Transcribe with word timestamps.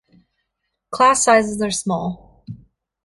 Class 0.89 1.25
sizes 1.25 1.61
are 1.61 1.69
small. 1.69 2.43